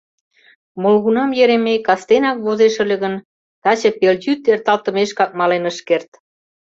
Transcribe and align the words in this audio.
Молгунам 0.83 1.29
Еремей 1.43 1.79
кастенак 1.87 2.37
возеш 2.45 2.75
ыле 2.83 2.95
гын, 3.03 3.15
таче 3.63 3.89
пелйӱд 3.99 4.41
эрталтымешкак 4.51 5.31
мален 5.39 5.63
ыш 5.71 5.77
керт. 5.87 6.09